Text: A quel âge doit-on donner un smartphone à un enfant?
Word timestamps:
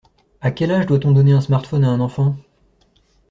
A 0.41 0.49
quel 0.51 0.71
âge 0.71 0.87
doit-on 0.87 1.11
donner 1.11 1.31
un 1.31 1.41
smartphone 1.41 1.83
à 1.83 1.89
un 1.89 1.99
enfant? 1.99 2.35